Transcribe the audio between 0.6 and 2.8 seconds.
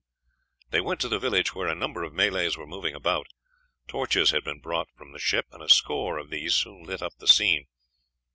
They went to the village, where a number of Malays were